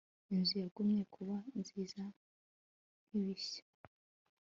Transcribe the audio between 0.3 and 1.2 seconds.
inzu yagumye